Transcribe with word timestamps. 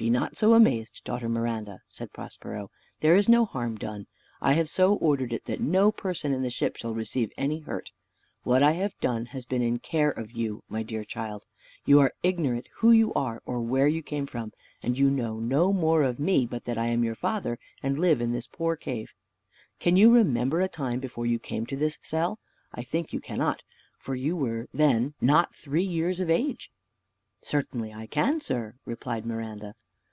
"Be 0.00 0.08
not 0.08 0.34
so 0.38 0.54
amazed, 0.54 1.02
daughter 1.04 1.28
Miranda," 1.28 1.82
said 1.86 2.10
Prospero; 2.14 2.70
"there 3.00 3.14
is 3.14 3.28
no 3.28 3.44
harm 3.44 3.76
done. 3.76 4.06
I 4.40 4.54
have 4.54 4.70
so 4.70 4.94
ordered 4.94 5.30
it, 5.30 5.44
that 5.44 5.60
no 5.60 5.92
person 5.92 6.32
in 6.32 6.40
the 6.42 6.48
ship 6.48 6.76
shall 6.76 6.94
receive 6.94 7.30
any 7.36 7.58
hurt. 7.58 7.90
What 8.42 8.62
I 8.62 8.70
have 8.72 8.98
done 9.02 9.26
has 9.26 9.44
been 9.44 9.60
in 9.60 9.78
care 9.78 10.08
of 10.10 10.32
you, 10.32 10.62
my 10.70 10.82
dear 10.82 11.04
child. 11.04 11.44
You 11.84 12.00
are 12.00 12.14
ignorant 12.22 12.66
who 12.76 12.92
you 12.92 13.12
are, 13.12 13.42
or 13.44 13.60
where 13.60 13.86
you 13.88 14.02
came 14.02 14.24
from, 14.24 14.54
and 14.82 14.96
you 14.96 15.10
know 15.10 15.38
no 15.38 15.70
more 15.70 16.02
of 16.02 16.18
me, 16.18 16.46
but 16.46 16.64
that 16.64 16.78
I 16.78 16.86
am 16.86 17.04
your 17.04 17.14
father, 17.14 17.58
and 17.82 17.98
live 18.00 18.22
in 18.22 18.32
this 18.32 18.46
poor 18.46 18.76
cave. 18.76 19.12
Can 19.80 19.96
you 19.96 20.10
remember 20.10 20.62
a 20.62 20.66
time 20.68 21.00
before 21.00 21.26
you 21.26 21.38
came 21.38 21.66
to 21.66 21.76
this 21.76 21.98
cell? 22.00 22.38
I 22.72 22.84
think 22.84 23.12
you 23.12 23.20
cannot, 23.20 23.64
for 23.98 24.14
you 24.14 24.34
were 24.34 24.66
not 24.72 24.72
then 24.72 25.46
three 25.52 25.84
years 25.84 26.20
of 26.20 26.30
age." 26.30 26.70
"Certainly 27.42 27.92
I 27.92 28.06
can, 28.06 28.40
sir," 28.40 28.76
replied 28.86 29.26
Miranda. 29.26 29.74